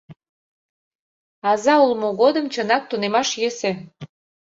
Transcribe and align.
Аза 1.49 1.75
улмо 1.83 2.09
годым, 2.21 2.45
чынак, 2.53 2.83
тунемаш 2.89 3.29
йӧсӧ. 3.41 3.71